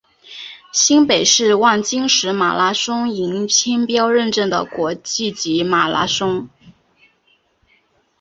[0.73, 3.45] 新北市万金石马拉松银
[3.85, 6.49] 标签认证的国际级马拉松。